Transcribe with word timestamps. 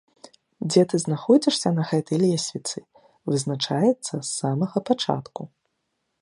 Дзе 0.69 0.81
ты 0.93 0.99
знаходзішся 1.03 1.69
на 1.75 1.83
гэтай 1.89 2.17
лесвіцы, 2.23 2.77
вызначаецца 3.31 4.11
з 4.17 4.25
самага 4.39 4.77
пачатку. 4.89 5.41